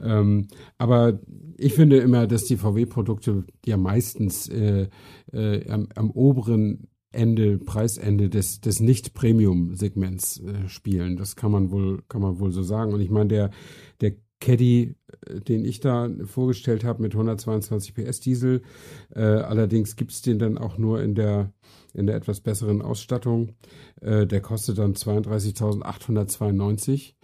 [0.01, 1.21] Ähm, aber
[1.57, 4.89] ich finde immer, dass die VW-Produkte ja meistens äh,
[5.33, 11.17] äh, am, am oberen Ende, Preisende des, des Nicht-Premium-Segments äh, spielen.
[11.17, 12.93] Das kann man wohl, kann man wohl so sagen.
[12.93, 13.51] Und ich meine, der,
[14.01, 14.95] der Caddy,
[15.27, 18.63] äh, den ich da vorgestellt habe mit 122 PS Diesel,
[19.15, 21.53] äh, allerdings gibt es den dann auch nur in der
[21.95, 23.55] in der etwas besseren Ausstattung.
[24.01, 27.15] Äh, der kostet dann 32.892.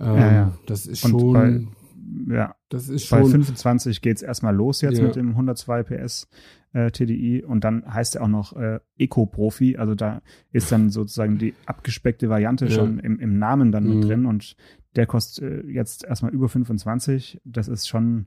[0.00, 0.52] Ähm, ja, ja.
[0.66, 1.32] Das ist Und schon.
[1.32, 1.66] Bei,
[2.34, 3.22] ja, das ist schon.
[3.22, 5.04] Bei 25 geht es erstmal los jetzt ja.
[5.04, 6.28] mit dem 102 PS
[6.72, 9.76] äh, TDI und dann heißt er auch noch äh, Eco-Profi.
[9.76, 12.72] Also da ist dann sozusagen die abgespeckte Variante ja.
[12.72, 13.94] schon im, im Namen dann mhm.
[13.94, 14.56] mit drin und
[14.96, 17.40] der kostet äh, jetzt erstmal über 25.
[17.44, 18.26] Das ist schon,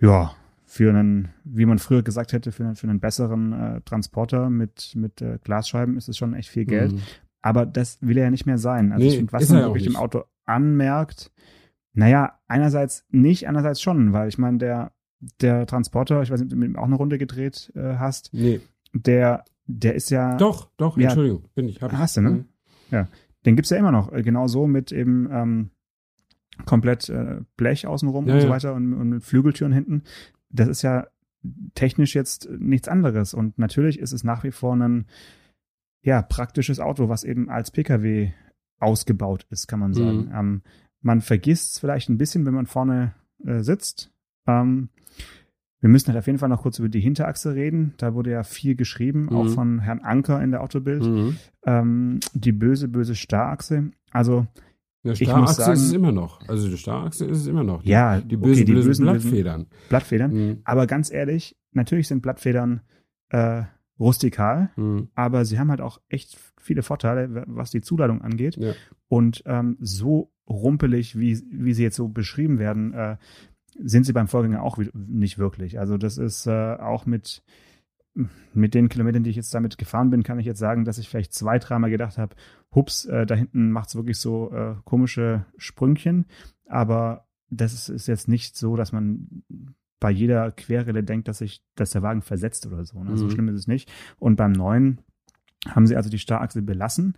[0.00, 0.32] ja,
[0.70, 4.92] für einen, wie man früher gesagt hätte, für einen, für einen besseren äh, Transporter mit,
[4.94, 6.92] mit äh, Glasscheiben ist es schon echt viel Geld.
[6.92, 7.00] Mhm.
[7.40, 8.92] Aber das will er ja nicht mehr sein.
[8.92, 11.32] Also nee, ich finde, was man wirklich im Auto anmerkt,
[11.94, 14.92] naja, einerseits nicht, andererseits schon, weil ich meine, der,
[15.40, 18.34] der Transporter, ich weiß nicht, ob du mit ihm auch eine Runde gedreht äh, hast,
[18.34, 18.60] nee.
[18.92, 20.36] der, der ist ja.
[20.36, 21.80] Doch, doch, ja, Entschuldigung, bin ich.
[21.80, 22.22] Hab hast ich.
[22.22, 22.36] du, ne?
[22.36, 22.44] Mhm.
[22.90, 23.08] Ja.
[23.46, 25.70] Den gibt's ja immer noch, äh, genau so mit eben ähm,
[26.66, 30.02] komplett äh, Blech außenrum ja, und so weiter und, und mit Flügeltüren hinten
[30.50, 31.06] das ist ja
[31.74, 33.34] technisch jetzt nichts anderes.
[33.34, 35.06] Und natürlich ist es nach wie vor ein
[36.02, 38.32] ja, praktisches Auto, was eben als Pkw
[38.78, 40.26] ausgebaut ist, kann man sagen.
[40.26, 40.34] Mhm.
[40.34, 40.62] Ähm,
[41.00, 44.10] man vergisst es vielleicht ein bisschen, wenn man vorne äh, sitzt.
[44.46, 44.88] Ähm,
[45.80, 47.94] wir müssen halt auf jeden Fall noch kurz über die Hinterachse reden.
[47.98, 49.36] Da wurde ja viel geschrieben, mhm.
[49.36, 51.04] auch von Herrn Anker in der Autobild.
[51.04, 51.36] Mhm.
[51.64, 53.90] Ähm, die böse, böse Starachse.
[54.10, 54.46] Also
[55.04, 56.40] der Starachse ist es immer noch.
[56.48, 57.82] Also die Starachse ist es immer noch.
[57.82, 59.66] Die, ja, die bösen, okay, die bösen Blattfedern.
[59.88, 60.32] Blattfedern.
[60.32, 60.58] Mhm.
[60.64, 62.80] Aber ganz ehrlich, natürlich sind Blattfedern
[63.30, 63.62] äh,
[63.98, 65.08] rustikal, mhm.
[65.14, 68.56] aber sie haben halt auch echt viele Vorteile, was die Zuladung angeht.
[68.56, 68.72] Ja.
[69.08, 73.16] Und ähm, so rumpelig, wie, wie sie jetzt so beschrieben werden, äh,
[73.80, 75.78] sind sie beim Vorgänger auch nicht wirklich.
[75.78, 77.42] Also das ist äh, auch mit
[78.52, 81.08] mit den Kilometern, die ich jetzt damit gefahren bin, kann ich jetzt sagen, dass ich
[81.08, 82.34] vielleicht zwei, dreimal gedacht habe,
[82.74, 86.26] hups, äh, da hinten macht es wirklich so äh, komische Sprüngchen.
[86.66, 89.44] Aber das ist, ist, jetzt nicht so, dass man
[90.00, 93.02] bei jeder Querrelle denkt, dass sich, dass der Wagen versetzt oder so.
[93.02, 93.10] Ne?
[93.10, 93.16] Mhm.
[93.16, 93.90] So schlimm ist es nicht.
[94.18, 95.00] Und beim neuen
[95.68, 97.16] haben sie also die Starrachse belassen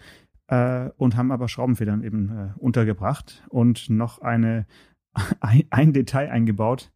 [0.49, 4.67] äh, und haben aber Schraubenfedern eben äh, untergebracht und noch eine
[5.41, 6.93] ein, ein Detail eingebaut,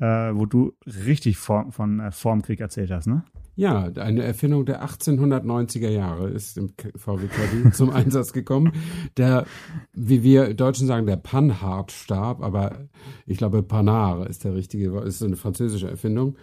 [0.00, 3.24] äh, wo du richtig Form, von äh, Formkrieg erzählt hast, ne?
[3.56, 8.72] Ja, eine Erfindung der 1890er Jahre ist im VW Caddy zum Einsatz gekommen.
[9.16, 9.46] Der,
[9.92, 12.88] wie wir Deutschen sagen, der Panhard-Stab, aber
[13.26, 16.36] ich glaube Panard ist der richtige, ist so eine französische Erfindung.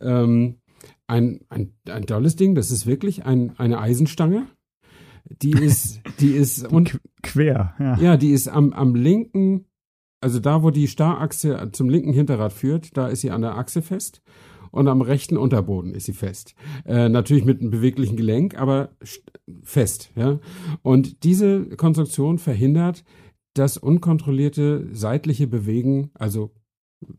[0.00, 0.60] Ähm,
[1.08, 4.46] ein, ein, ein tolles Ding, das ist wirklich ein, eine Eisenstange.
[5.42, 7.98] Die ist, die ist und quer, ja.
[7.98, 9.66] Ja, die ist am, am linken,
[10.24, 13.82] also da, wo die Starrachse zum linken Hinterrad führt, da ist sie an der Achse
[13.82, 14.22] fest
[14.70, 16.54] und am rechten Unterboden ist sie fest.
[16.86, 18.88] Äh, natürlich mit einem beweglichen Gelenk, aber
[19.62, 20.12] fest.
[20.16, 20.40] Ja?
[20.80, 23.04] Und diese Konstruktion verhindert
[23.52, 26.54] das unkontrollierte seitliche Bewegen, also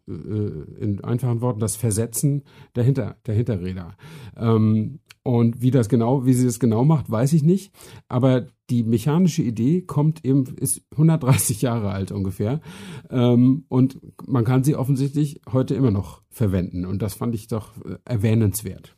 [0.07, 2.41] äh, in einfachen Worten das Versetzen
[2.75, 3.97] der, Hinter, der Hinterräder.
[4.35, 7.73] Ähm, und wie das genau, wie sie das genau macht, weiß ich nicht.
[8.07, 12.61] Aber die mechanische Idee kommt eben, ist 130 Jahre alt ungefähr.
[13.09, 16.85] Ähm, und man kann sie offensichtlich heute immer noch verwenden.
[16.85, 18.95] Und das fand ich doch äh, erwähnenswert.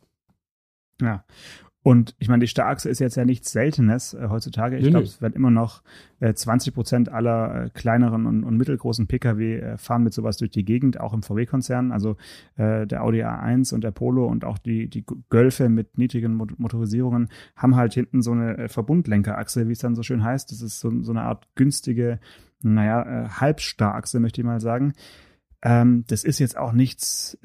[1.00, 1.24] Ja.
[1.82, 4.76] Und ich meine, die Starrachse ist jetzt ja nichts Seltenes äh, heutzutage.
[4.76, 5.10] Ich nee, glaube, nee.
[5.10, 5.82] es werden immer noch
[6.18, 10.50] äh, 20 Prozent aller äh, kleineren und, und, mittelgroßen Pkw äh, fahren mit sowas durch
[10.50, 11.92] die Gegend, auch im VW-Konzern.
[11.92, 12.16] Also
[12.56, 17.28] äh, der Audi A1 und der Polo und auch die, die Gölfe mit niedrigen Motorisierungen
[17.54, 20.50] haben halt hinten so eine äh, Verbundlenkerachse, wie es dann so schön heißt.
[20.50, 22.18] Das ist so, so eine Art günstige,
[22.60, 24.94] naja, Halbstarrachse, möchte ich mal sagen.
[25.62, 27.38] Ähm, das ist jetzt auch nichts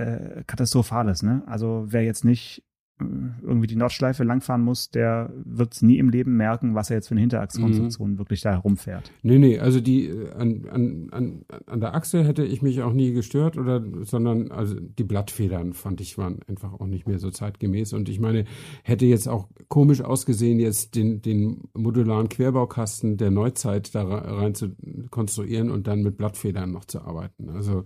[0.48, 1.43] Katastrophales, ne?
[1.46, 2.63] Also wer jetzt nicht
[3.00, 7.14] irgendwie die Nordschleife langfahren muss, der wird nie im Leben merken, was er jetzt für
[7.14, 8.18] eine Hinterachskonstruktion mhm.
[8.18, 9.12] wirklich da herumfährt.
[9.24, 12.94] Nee, nee, also die äh, an, an, an, an der Achse hätte ich mich auch
[12.94, 17.30] nie gestört oder sondern also die Blattfedern fand ich waren einfach auch nicht mehr so
[17.30, 18.46] zeitgemäß und ich meine,
[18.84, 24.76] hätte jetzt auch komisch ausgesehen, jetzt den, den modularen Querbaukasten der Neuzeit da rein zu
[25.10, 27.50] konstruieren und dann mit Blattfedern noch zu arbeiten.
[27.50, 27.84] Also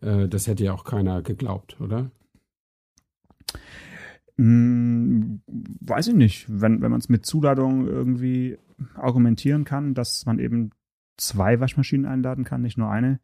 [0.00, 2.10] äh, das hätte ja auch keiner geglaubt, oder?
[4.36, 6.46] Hm, weiß ich nicht.
[6.48, 8.58] Wenn, wenn man es mit Zuladung irgendwie
[8.94, 10.70] argumentieren kann, dass man eben
[11.16, 13.20] zwei Waschmaschinen einladen kann, nicht nur eine.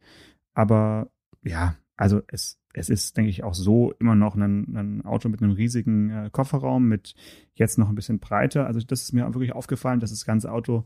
[0.55, 1.11] Aber
[1.43, 5.43] ja, also es, es ist, denke ich, auch so immer noch ein, ein Auto mit
[5.43, 7.15] einem riesigen äh, Kofferraum, mit
[7.55, 8.67] jetzt noch ein bisschen breiter.
[8.67, 10.85] Also das ist mir wirklich aufgefallen, dass das ganze Auto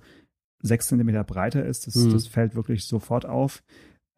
[0.60, 1.86] sechs Zentimeter breiter ist.
[1.86, 2.12] Das, mhm.
[2.12, 3.62] das fällt wirklich sofort auf.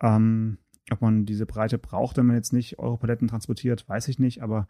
[0.01, 0.59] Ähm,
[0.92, 4.42] ob man diese Breite braucht, wenn man jetzt nicht Europaletten transportiert, weiß ich nicht.
[4.42, 4.69] Aber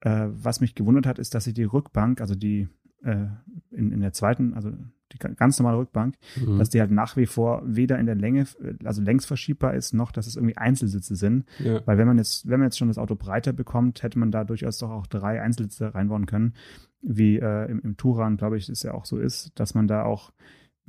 [0.00, 2.68] äh, was mich gewundert hat, ist, dass sie die Rückbank, also die
[3.02, 3.26] äh,
[3.70, 4.72] in, in der zweiten, also
[5.12, 6.58] die ganz normale Rückbank, mhm.
[6.58, 8.46] dass die halt nach wie vor weder in der Länge,
[8.84, 11.46] also längs verschiebbar ist, noch dass es irgendwie Einzelsitze sind.
[11.58, 11.80] Ja.
[11.84, 14.44] Weil wenn man jetzt, wenn man jetzt schon das Auto breiter bekommt, hätte man da
[14.44, 16.54] durchaus doch auch drei Einzelsitze reinbauen können.
[17.02, 20.04] Wie äh, im, im Turan, glaube ich, es ja auch so ist, dass man da
[20.04, 20.32] auch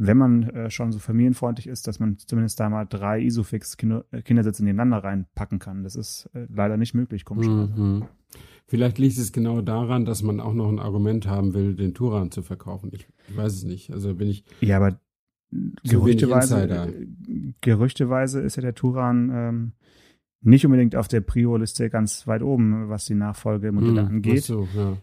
[0.03, 5.03] wenn man äh, schon so familienfreundlich ist, dass man zumindest da mal drei Isofix-Kindersitze nebeneinander
[5.03, 5.83] reinpacken kann.
[5.83, 7.79] Das ist äh, leider nicht möglich, komischerweise.
[7.79, 8.05] Mhm.
[8.65, 12.31] Vielleicht liegt es genau daran, dass man auch noch ein Argument haben will, den Turan
[12.31, 12.89] zu verkaufen.
[12.93, 13.91] Ich, ich weiß es nicht.
[13.91, 14.43] Also bin ich.
[14.61, 14.99] Ja, aber
[15.83, 19.71] gerüchteweise, äh, gerüchteweise ist ja der Turan ähm,
[20.41, 24.43] nicht unbedingt auf der Prio-Liste ganz weit oben, was die Nachfolgemodelle mm, angeht.
[24.43, 24.97] So, ja.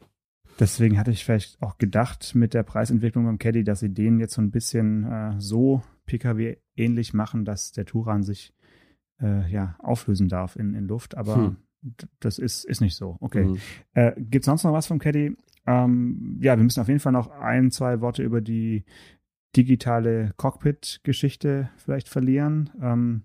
[0.58, 4.34] Deswegen hatte ich vielleicht auch gedacht mit der Preisentwicklung beim Caddy, dass sie den jetzt
[4.34, 8.54] so ein bisschen äh, so PKW ähnlich machen, dass der Turan sich
[9.20, 11.16] äh, ja auflösen darf in, in Luft.
[11.16, 11.56] Aber hm
[12.20, 13.16] das ist, ist nicht so.
[13.20, 13.44] Okay.
[13.44, 13.58] Mhm.
[13.94, 15.36] Äh, Gibt sonst noch was vom Caddy?
[15.66, 18.84] Ähm, ja, wir müssen auf jeden Fall noch ein, zwei Worte über die
[19.56, 22.70] digitale Cockpit-Geschichte vielleicht verlieren.
[22.80, 23.22] Ähm,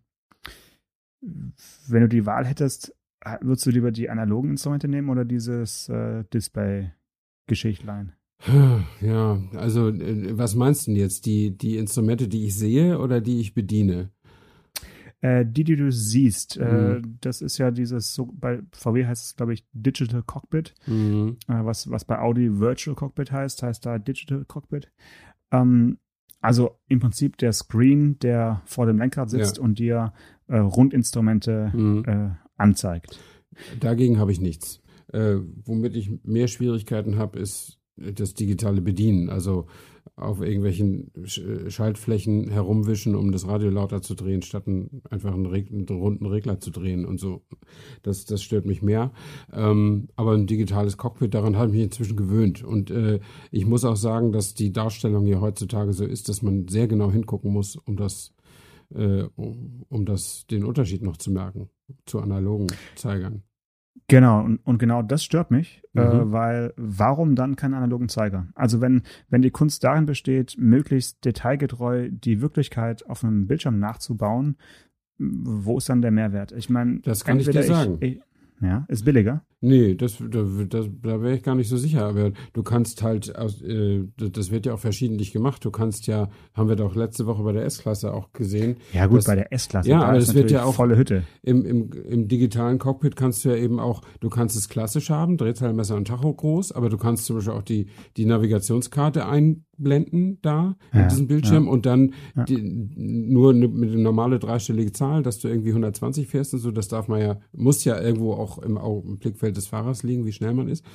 [1.22, 2.96] wenn du die Wahl hättest,
[3.42, 6.26] würdest du lieber die analogen Instrumente nehmen oder dieses äh,
[7.50, 8.14] Display-Geschichtlein?
[9.02, 11.26] Ja, also äh, was meinst du denn jetzt?
[11.26, 14.12] Die, die Instrumente, die ich sehe oder die ich bediene?
[15.22, 16.98] Äh, die, die du siehst, äh, mhm.
[16.98, 21.38] äh, das ist ja dieses, so, bei VW heißt es, glaube ich, Digital Cockpit, mhm.
[21.48, 24.92] äh, was, was bei Audi Virtual Cockpit heißt, heißt da Digital Cockpit.
[25.52, 26.00] Ähm,
[26.42, 29.64] also im Prinzip der Screen, der vor dem Lenkrad sitzt ja.
[29.64, 30.12] und dir
[30.48, 32.36] äh, Rundinstrumente mhm.
[32.58, 33.18] Anzeigt.
[33.80, 34.83] Dagegen habe ich nichts.
[35.14, 39.30] Womit ich mehr Schwierigkeiten habe, ist das digitale Bedienen.
[39.30, 39.68] Also
[40.16, 41.12] auf irgendwelchen
[41.70, 46.26] Schaltflächen herumwischen, um das Radio lauter zu drehen, statt einen, einfach einen, Reg einen, runden
[46.26, 47.44] Regler zu drehen und so.
[48.04, 49.12] Das, das stört mich mehr.
[49.52, 52.64] Ähm, aber ein digitales Cockpit, daran habe ich mich inzwischen gewöhnt.
[52.64, 56.68] Und äh, ich muss auch sagen, dass die Darstellung hier heutzutage so ist, dass man
[56.68, 58.34] sehr genau hingucken muss, um das,
[58.94, 61.70] äh, um das, den Unterschied noch zu merken
[62.06, 63.44] zu analogen Zeigern.
[64.08, 66.08] Genau, und, und genau das stört mich, äh, mhm.
[66.08, 68.48] äh, weil warum dann keinen analogen Zeiger?
[68.56, 74.58] Also wenn, wenn die Kunst darin besteht, möglichst detailgetreu die Wirklichkeit auf einem Bildschirm nachzubauen,
[75.18, 76.52] wo ist dann der Mehrwert?
[76.52, 77.98] Ich meine, das kann ich dir sagen.
[78.02, 78.20] Ich,
[78.64, 79.44] ja, ist billiger.
[79.66, 82.06] Nee, das, da, das, da wäre ich gar nicht so sicher.
[82.06, 85.64] Aber du kannst halt, äh, das wird ja auch verschiedentlich gemacht.
[85.64, 88.76] Du kannst ja, haben wir doch letzte Woche bei der S-Klasse auch gesehen.
[88.92, 89.90] Ja gut, dass, bei der S-Klasse.
[89.90, 91.24] Ja, aber das wird ja auch volle Hütte.
[91.44, 95.38] Im, im, Im digitalen Cockpit kannst du ja eben auch, du kannst es klassisch haben,
[95.38, 99.26] Drehzahlmesser und Tacho groß, aber du kannst zum Beispiel auch die, die Navigationskarte
[99.78, 101.72] einblenden da ja, in diesem Bildschirm ja.
[101.72, 102.44] und dann ja.
[102.46, 106.72] die, nur mit eine normale dreistellige Zahl, dass du irgendwie 120 fährst und so.
[106.72, 110.04] Das darf man ja, muss ja irgendwo auch im, auch im Blickfeld Blickfeld des Fahrers
[110.04, 110.86] liegen, wie schnell man ist.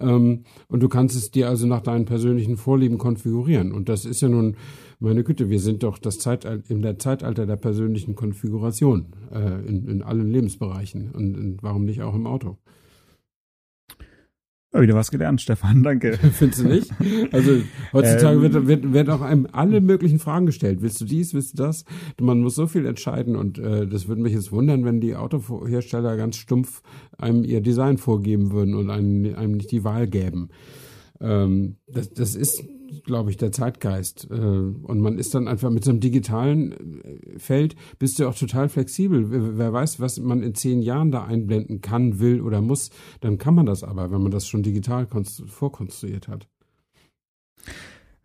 [0.00, 3.72] Ähm, und du kannst es dir also nach deinen persönlichen Vorlieben konfigurieren.
[3.72, 4.56] Und das ist ja nun,
[4.98, 9.88] meine Güte, wir sind doch das Zeitalter, in der Zeitalter der persönlichen Konfiguration äh, in,
[9.88, 11.10] in allen Lebensbereichen.
[11.12, 12.58] Und, und warum nicht auch im Auto?
[14.74, 16.12] Wieder was gelernt, Stefan, danke.
[16.32, 16.90] Findest du nicht?
[17.30, 17.60] Also
[17.92, 20.80] heutzutage ähm, wird, wird, wird auch einem alle möglichen Fragen gestellt.
[20.80, 21.84] Willst du dies, willst du das?
[22.18, 26.16] Man muss so viel entscheiden und äh, das würde mich jetzt wundern, wenn die Autohersteller
[26.16, 26.82] ganz stumpf
[27.18, 30.48] einem ihr Design vorgeben würden und einem, einem nicht die Wahl gäben.
[31.22, 32.64] Ähm, das, das ist
[33.04, 34.28] glaube ich, der Zeitgeist.
[34.30, 38.34] Äh, und man ist dann einfach mit so einem digitalen äh, Feld, bist du auch
[38.34, 39.56] total flexibel.
[39.58, 43.54] Wer weiß, was man in zehn Jahren da einblenden kann, will oder muss, dann kann
[43.54, 46.48] man das aber, wenn man das schon digital vorkonstruiert hat.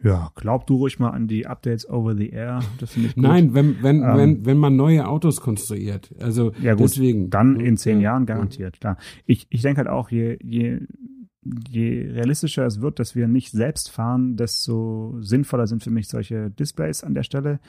[0.04, 2.60] Ja, glaub du ruhig mal an die Updates over the air.
[2.80, 3.24] Das finde ich gut.
[3.24, 6.14] Nein, wenn, wenn, ähm, wenn, wenn man neue Autos konstruiert.
[6.20, 7.32] Also ja gut, deswegen.
[7.32, 8.98] Dann in zehn ja, Jahren garantiert, klar.
[9.26, 10.82] Ich, ich denke halt auch, je, je
[11.70, 16.50] je realistischer es wird, dass wir nicht selbst fahren, desto sinnvoller sind für mich solche
[16.52, 17.60] Displays an der Stelle.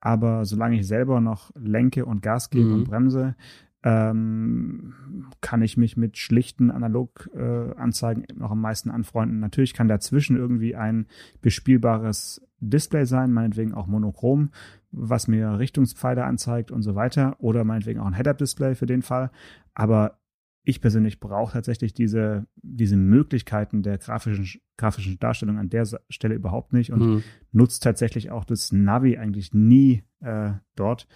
[0.00, 2.74] Aber solange ich selber noch lenke und Gas gebe mhm.
[2.74, 3.36] und bremse,
[3.84, 4.94] ähm,
[5.40, 9.40] kann ich mich mit schlichten Analog-Anzeigen äh, noch am meisten anfreunden.
[9.40, 11.06] Natürlich kann dazwischen irgendwie ein
[11.40, 14.50] bespielbares Display sein, meinetwegen auch monochrom,
[14.92, 19.30] was mir Richtungspfeile anzeigt und so weiter, oder meinetwegen auch ein Head-Up-Display für den Fall.
[19.74, 20.18] Aber
[20.64, 26.72] ich persönlich brauche tatsächlich diese, diese Möglichkeiten der grafischen, grafischen Darstellung an der Stelle überhaupt
[26.72, 27.22] nicht und mhm.
[27.50, 31.08] nutze tatsächlich auch das Navi eigentlich nie äh, dort.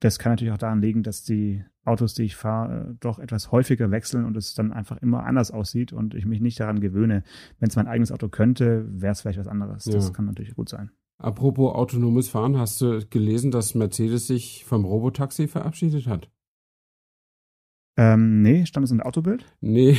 [0.00, 3.52] Das kann natürlich auch daran liegen, dass die Autos, die ich fahre, äh, doch etwas
[3.52, 7.24] häufiger wechseln und es dann einfach immer anders aussieht und ich mich nicht daran gewöhne.
[7.58, 9.84] Wenn es mein eigenes Auto könnte, wäre es vielleicht was anderes.
[9.84, 9.92] Ja.
[9.92, 10.90] Das kann natürlich gut sein.
[11.18, 16.30] Apropos autonomes Fahren, hast du gelesen, dass Mercedes sich vom Robotaxi verabschiedet hat?
[17.96, 19.44] Ähm, nee, stand es in der Autobild?
[19.60, 19.98] Nee,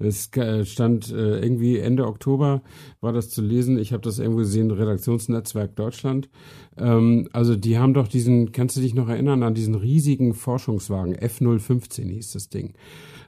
[0.00, 0.30] es
[0.64, 2.62] stand äh, irgendwie Ende Oktober
[3.00, 3.78] war das zu lesen.
[3.78, 6.28] Ich habe das irgendwo gesehen, Redaktionsnetzwerk Deutschland.
[6.76, 11.14] Ähm, also die haben doch diesen, kannst du dich noch erinnern an diesen riesigen Forschungswagen,
[11.14, 12.74] F015 hieß das Ding.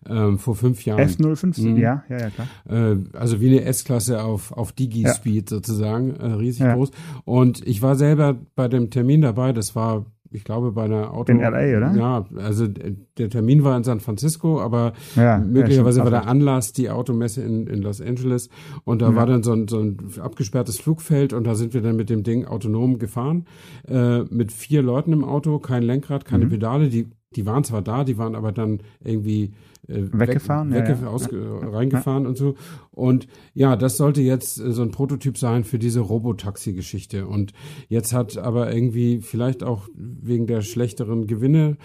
[0.08, 1.06] Ähm, vor fünf Jahren.
[1.06, 1.76] F015, mhm.
[1.76, 2.48] ja, ja, ja, klar.
[2.68, 5.56] Äh, also wie eine S-Klasse auf, auf Digi-Speed ja.
[5.56, 6.74] sozusagen, äh, riesig ja.
[6.74, 6.90] groß.
[7.24, 11.32] Und ich war selber bei dem Termin dabei, das war ich glaube, bei einer Auto.
[11.32, 11.94] In LA, oder?
[11.96, 16.90] Ja, also der Termin war in San Francisco, aber ja, möglicherweise war der Anlass die
[16.90, 18.48] Automesse in, in Los Angeles.
[18.84, 19.16] Und da ja.
[19.16, 22.22] war dann so ein, so ein abgesperrtes Flugfeld und da sind wir dann mit dem
[22.22, 23.46] Ding autonom gefahren.
[23.88, 26.50] Äh, mit vier Leuten im Auto, kein Lenkrad, keine mhm.
[26.50, 26.88] Pedale.
[26.88, 29.52] Die, die waren zwar da, die waren aber dann irgendwie
[29.88, 31.06] äh, weggefahren, weg, ja, ja.
[31.06, 31.68] Aus, ja.
[31.68, 32.54] reingefahren und so.
[32.90, 37.26] Und ja, das sollte jetzt äh, so ein Prototyp sein für diese Robotaxi-Geschichte.
[37.26, 37.52] Und
[37.88, 41.76] jetzt hat aber irgendwie, vielleicht auch wegen der schlechteren Gewinne,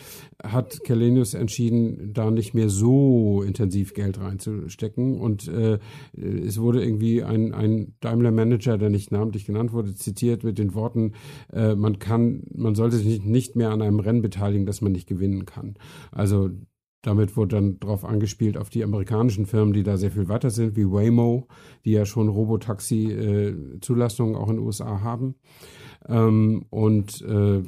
[0.44, 5.20] hat Kelenius entschieden, da nicht mehr so intensiv Geld reinzustecken.
[5.20, 5.80] Und äh,
[6.16, 11.14] es wurde irgendwie ein, ein Daimler-Manager, der nicht namentlich genannt wurde, zitiert mit den Worten,
[11.52, 14.92] äh, man kann, man sollte sich nicht, nicht mehr an einem Rennen beteiligen, das man
[14.92, 15.76] nicht gewinnen kann.
[16.12, 16.50] Also
[17.06, 20.76] damit wurde dann darauf angespielt, auf die amerikanischen Firmen, die da sehr viel weiter sind,
[20.76, 21.48] wie Waymo,
[21.86, 25.36] die ja schon Robotaxi-Zulassungen auch in den USA haben.
[26.08, 27.64] Ähm, und äh,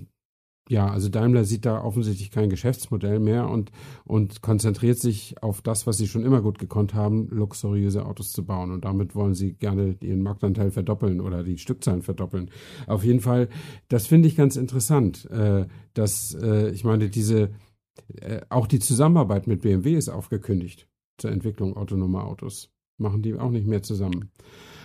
[0.70, 3.72] ja, also Daimler sieht da offensichtlich kein Geschäftsmodell mehr und,
[4.04, 8.46] und konzentriert sich auf das, was sie schon immer gut gekonnt haben, luxuriöse Autos zu
[8.46, 8.72] bauen.
[8.72, 12.52] Und damit wollen sie gerne ihren Marktanteil verdoppeln oder die Stückzahlen verdoppeln.
[12.86, 13.48] Auf jeden Fall,
[13.88, 17.52] das finde ich ganz interessant, äh, dass, äh, ich meine, diese,
[18.22, 22.72] äh, auch die Zusammenarbeit mit BMW ist aufgekündigt zur Entwicklung autonomer Autos.
[22.98, 24.32] Machen die auch nicht mehr zusammen.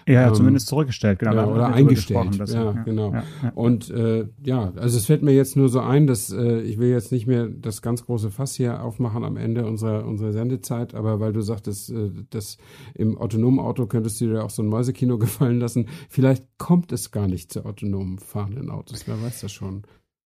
[0.07, 1.35] Ja, ähm, zumindest zurückgestellt, genau.
[1.35, 2.39] Ja, oder eingestellt.
[2.39, 3.13] Das, ja, ja, genau.
[3.13, 6.79] Ja, Und äh, ja, also es fällt mir jetzt nur so ein, dass äh, ich
[6.79, 10.95] will jetzt nicht mehr das ganz große Fass hier aufmachen am Ende unserer, unserer Sendezeit,
[10.95, 12.59] aber weil du sagtest, äh, dass
[12.95, 15.89] im autonomen Auto könntest du dir auch so ein Mäusekino gefallen lassen.
[16.09, 19.83] Vielleicht kommt es gar nicht zu autonomen fahrenden Autos, wer weiß das schon.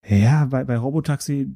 [0.07, 1.55] Ja, bei, bei Robotaxi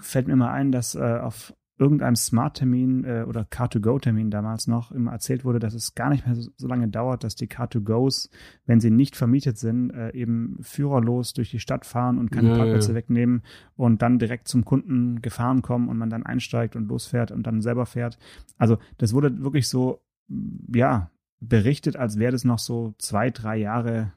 [0.00, 5.12] fällt mir mal ein, dass äh, auf irgendeinem Smart-Termin äh, oder Car-to-Go-Termin damals noch immer
[5.12, 8.28] erzählt wurde, dass es gar nicht mehr so, so lange dauert, dass die Car-to-Gos,
[8.66, 12.56] wenn sie nicht vermietet sind, äh, eben führerlos durch die Stadt fahren und keine ja,
[12.56, 12.96] Parkplätze ja.
[12.96, 13.42] wegnehmen
[13.76, 17.62] und dann direkt zum Kunden gefahren kommen und man dann einsteigt und losfährt und dann
[17.62, 18.18] selber fährt.
[18.58, 20.02] Also das wurde wirklich so,
[20.74, 21.10] ja,
[21.40, 24.12] berichtet, als wäre das noch so zwei, drei Jahre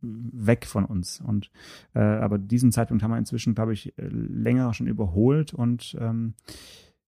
[0.00, 1.20] weg von uns.
[1.20, 1.50] Und
[1.94, 6.34] äh, aber diesen Zeitpunkt haben wir inzwischen, glaube ich, länger schon überholt und ähm,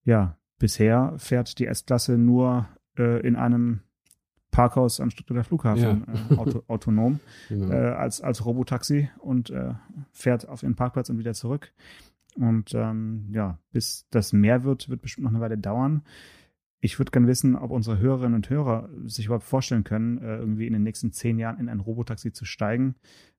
[0.04, 2.68] ja, bisher fährt die S-Klasse nur
[2.98, 3.80] äh, in einem
[4.50, 6.34] Parkhaus am Stuttgarter Flughafen ja.
[6.34, 7.72] äh, auto, autonom genau.
[7.72, 9.74] äh, als, als Robotaxi und äh,
[10.12, 11.72] fährt auf ihren Parkplatz und wieder zurück.
[12.36, 16.02] Und ähm, ja, bis das mehr wird, wird bestimmt noch eine Weile dauern.
[16.80, 20.66] Ich würde gerne wissen, ob unsere Hörerinnen und Hörer sich überhaupt vorstellen können, äh, irgendwie
[20.66, 22.94] in den nächsten zehn Jahren in ein Robotaxi zu steigen.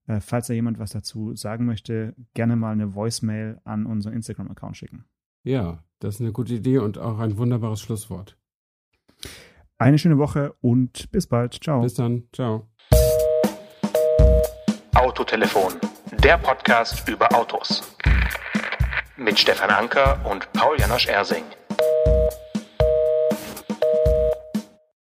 [0.08, 4.78] Äh, falls da jemand was dazu sagen möchte, gerne mal eine Voicemail an unseren Instagram-Account
[4.78, 5.06] schicken.
[5.44, 8.38] Ja, das ist eine gute Idee und auch ein wunderbares Schlusswort.
[9.80, 11.64] Eine schöne Woche und bis bald.
[11.64, 11.82] Ciao.
[11.82, 12.28] Bis dann.
[12.34, 12.68] Ciao.
[14.94, 15.74] Autotelefon,
[16.24, 17.96] der Podcast über Autos.
[19.18, 21.44] Mit Stefan Anker und Paul Janosch Ersing.